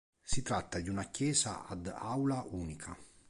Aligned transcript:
Si 0.23 0.41
tratta 0.41 0.79
di 0.79 0.89
una 0.89 1.11
chiesa 1.11 1.67
ad 1.67 1.85
aula 1.85 2.43
unica. 2.47 2.97